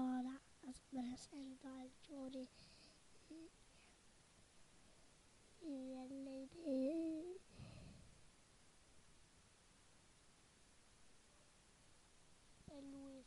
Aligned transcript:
parola 0.00 0.40
espressa 0.66 1.36
alcune 1.62 2.48
delle 5.58 6.42
idee 6.42 7.38
lui 12.80 13.24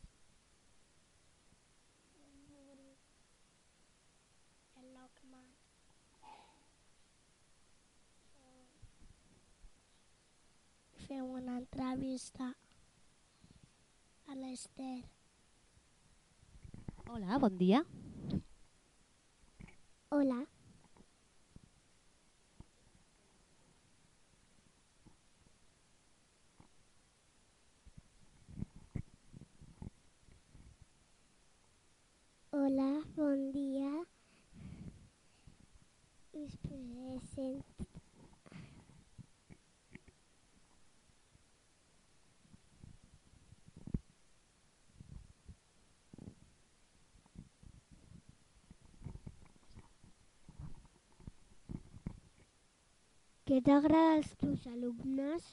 e 4.74 4.82
Lockman. 4.94 5.54
Fai 10.96 11.20
un'altra 11.20 11.96
vista 11.96 12.56
all'esterno. 14.26 15.23
Hola, 17.08 17.38
bon 17.40 17.58
dia. 17.58 17.84
Hola. 20.12 20.48
Hola, 32.54 33.04
bon 33.16 33.52
dia. 33.52 34.06
Us 36.34 36.56
present... 36.64 37.93
Què 53.54 53.60
t'agrada 53.62 54.16
als 54.16 54.32
teus 54.42 54.64
alumnes? 54.66 55.44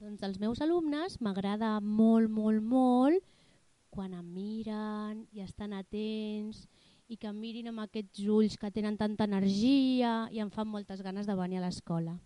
Doncs 0.00 0.24
els 0.26 0.40
meus 0.42 0.58
alumnes 0.64 1.20
m'agrada 1.22 1.68
molt, 1.78 2.26
molt, 2.26 2.64
molt 2.66 3.22
quan 3.94 4.10
em 4.18 4.24
miren 4.34 5.20
i 5.30 5.44
estan 5.44 5.76
atents 5.78 6.64
i 7.06 7.14
que 7.14 7.30
em 7.30 7.38
mirin 7.38 7.70
amb 7.70 7.84
aquests 7.84 8.24
ulls 8.26 8.58
que 8.58 8.72
tenen 8.74 8.98
tanta 8.98 9.30
energia 9.30 10.16
i 10.34 10.42
em 10.42 10.50
fan 10.50 10.66
moltes 10.66 11.04
ganes 11.06 11.30
de 11.30 11.38
venir 11.38 11.60
a 11.60 11.64
l'escola. 11.68 12.16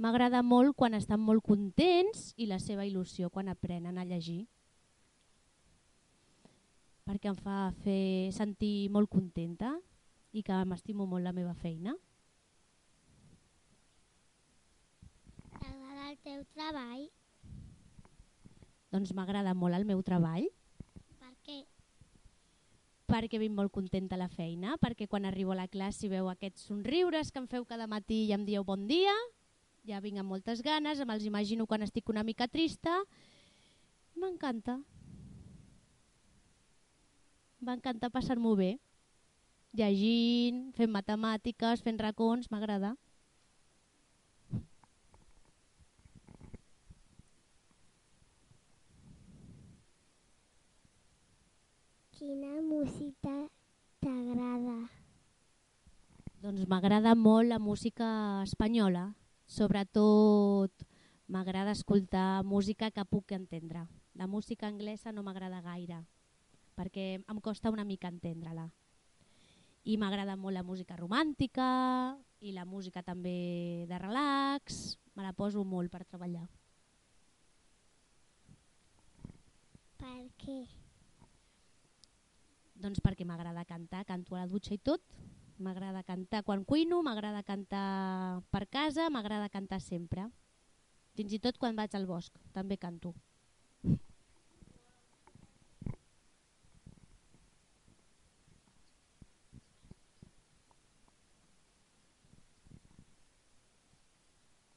M'agrada 0.00 0.40
molt 0.40 0.72
quan 0.72 0.96
estan 0.96 1.20
molt 1.20 1.44
contents 1.44 2.32
i 2.40 2.48
la 2.48 2.56
seva 2.56 2.88
il·lusió 2.88 3.28
quan 3.28 3.52
aprenen 3.52 4.00
a 4.00 4.08
llegir. 4.08 4.46
Perquè 7.04 7.36
em 7.36 7.36
fa 7.36 7.68
fer 7.84 8.32
sentir 8.32 8.88
molt 8.88 9.12
contenta 9.12 9.76
i 10.32 10.40
que 10.40 10.64
m'estimo 10.64 11.04
molt 11.04 11.28
la 11.28 11.36
meva 11.36 11.52
feina. 11.52 11.98
T'agrada 15.60 16.10
el 16.10 16.16
teu 16.24 16.42
treball? 16.66 17.06
Doncs 18.90 19.12
m'agrada 19.14 19.54
molt 19.54 19.76
el 19.76 19.86
meu 19.86 20.02
treball 20.02 20.46
Per 21.20 21.32
què? 21.46 21.62
perquè 23.06 23.38
vinc 23.38 23.54
molt 23.54 23.70
contenta 23.70 24.16
a 24.16 24.18
la 24.18 24.26
feina, 24.26 24.74
perquè 24.82 25.06
quan 25.06 25.28
arribo 25.28 25.54
a 25.54 25.60
la 25.60 25.68
classe 25.70 26.06
i 26.06 26.10
veu 26.10 26.26
aquests 26.26 26.66
somriures 26.66 27.30
que 27.30 27.38
em 27.38 27.46
feu 27.46 27.64
cada 27.64 27.86
matí 27.86 28.24
i 28.26 28.32
em 28.34 28.42
dieu 28.44 28.64
bon 28.66 28.88
dia, 28.90 29.14
ja 29.86 30.00
vinc 30.02 30.18
amb 30.18 30.32
moltes 30.34 30.58
ganes, 30.66 30.98
me'ls 31.06 31.22
imagino 31.28 31.68
quan 31.70 31.86
estic 31.86 32.10
una 32.10 32.24
mica 32.26 32.48
trista. 32.50 32.96
M'encanta. 34.18 34.80
M'encanta 37.62 38.10
passar-m'ho 38.10 38.56
bé. 38.58 38.72
Llegint, 39.76 40.72
fent 40.74 40.90
matemàtiques, 40.90 41.86
fent 41.86 42.02
racons, 42.02 42.50
m'agrada. 42.50 42.96
Quina 52.16 52.62
música 52.64 53.32
t'agrada? 54.00 54.76
Doncs 56.40 56.62
m'agrada 56.64 57.10
molt 57.12 57.50
la 57.50 57.58
música 57.60 58.06
espanyola. 58.40 59.10
Sobretot 59.44 60.86
m'agrada 61.28 61.74
escoltar 61.76 62.40
música 62.40 62.88
que 62.88 63.04
puc 63.04 63.34
entendre. 63.36 63.82
La 64.14 64.24
música 64.26 64.64
anglesa 64.64 65.12
no 65.12 65.26
m'agrada 65.26 65.60
gaire, 65.60 65.98
perquè 66.72 67.20
em 67.20 67.42
costa 67.44 67.74
una 67.74 67.84
mica 67.84 68.08
entendre-la. 68.08 68.64
I 69.84 69.98
m'agrada 70.00 70.38
molt 70.40 70.56
la 70.56 70.64
música 70.64 70.96
romàntica 70.96 71.68
i 72.40 72.56
la 72.56 72.64
música 72.64 73.04
també 73.04 73.84
de 73.92 74.00
relax. 74.00 74.96
Me 75.12 75.20
la 75.20 75.36
poso 75.36 75.68
molt 75.68 75.92
per 75.92 76.06
treballar. 76.08 76.48
Per 80.00 80.18
què? 80.40 80.85
Doncs 82.82 83.00
perquè 83.00 83.24
m'agrada 83.24 83.64
cantar, 83.64 84.04
canto 84.04 84.36
a 84.36 84.42
la 84.44 84.50
dutxa 84.50 84.74
i 84.76 84.78
tot. 84.78 85.02
M'agrada 85.58 86.02
cantar 86.04 86.42
quan 86.44 86.64
cuino, 86.68 87.00
m'agrada 87.02 87.42
cantar 87.42 88.42
per 88.52 88.66
casa, 88.68 89.08
m'agrada 89.08 89.48
cantar 89.48 89.80
sempre. 89.80 90.28
Fins 91.16 91.32
i 91.32 91.40
tot 91.40 91.56
quan 91.56 91.78
vaig 91.78 91.96
al 91.96 92.04
bosc, 92.04 92.36
també 92.52 92.76
canto. 92.76 93.14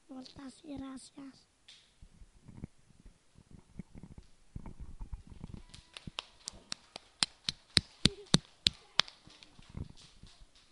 Moltes 0.09 0.63
gràcies. 0.63 1.58